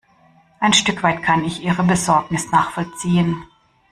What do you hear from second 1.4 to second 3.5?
ich ihre Besorgnis nachvollziehen.